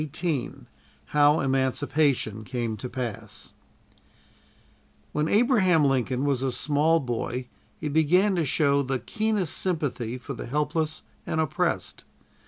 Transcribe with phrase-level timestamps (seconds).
[0.01, 0.51] CHAPTER XVIII
[1.09, 3.53] HOW EMANCIPATION CAME TO PASS
[5.11, 7.45] When Abraham Lincoln was a small boy
[7.77, 12.03] he began to show the keenest sympathy for the helpless and oppressed.